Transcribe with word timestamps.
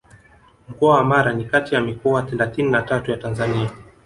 Mkoa 0.69 0.95
wa 0.97 1.03
Mara 1.03 1.33
ni 1.33 1.45
kati 1.45 1.75
ya 1.75 1.81
mikoa 1.81 2.21
thelathini 2.21 2.71
na 2.71 2.81
tatu 2.81 3.11
ya 3.11 3.17
Tanzania 3.17 3.69